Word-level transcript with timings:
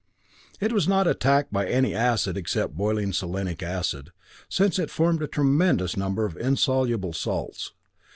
It 0.59 0.71
was 0.73 0.87
not 0.87 1.05
attacked 1.05 1.53
by 1.53 1.67
any 1.67 1.93
acid 1.93 2.35
except 2.35 2.75
boiling 2.75 3.11
selenic 3.11 3.61
acid, 3.61 4.11
since 4.49 4.79
it 4.79 4.89
formed 4.89 5.21
a 5.21 5.27
tremendous 5.27 5.95
number 5.95 6.25
of 6.25 6.35
insoluble 6.37 7.13
salts. 7.13 7.73